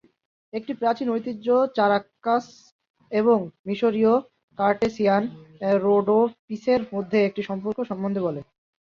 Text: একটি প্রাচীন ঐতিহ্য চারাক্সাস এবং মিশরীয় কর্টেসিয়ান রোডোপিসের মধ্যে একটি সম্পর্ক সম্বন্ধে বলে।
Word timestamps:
একটি 0.53 0.71
প্রাচীন 0.73 1.07
ঐতিহ্য 1.09 1.47
চারাক্সাস 1.75 2.45
এবং 3.11 3.37
মিশরীয় 3.67 4.13
কর্টেসিয়ান 4.59 5.23
রোডোপিসের 5.85 6.81
মধ্যে 6.93 7.17
একটি 7.23 7.41
সম্পর্ক 7.49 7.77
সম্বন্ধে 7.89 8.21
বলে। 8.27 8.41